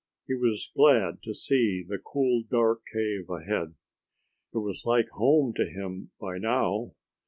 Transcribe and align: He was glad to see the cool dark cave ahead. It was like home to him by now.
He 0.25 0.33
was 0.33 0.71
glad 0.75 1.21
to 1.25 1.35
see 1.35 1.83
the 1.87 1.99
cool 1.99 2.41
dark 2.49 2.81
cave 2.91 3.29
ahead. 3.29 3.75
It 4.51 4.57
was 4.57 4.81
like 4.83 5.09
home 5.09 5.53
to 5.57 5.65
him 5.69 6.09
by 6.19 6.39
now. 6.39 6.95